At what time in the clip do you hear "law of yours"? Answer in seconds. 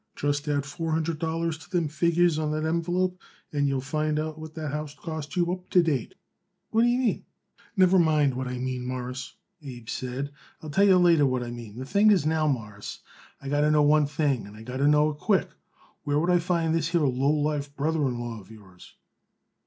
18.19-18.95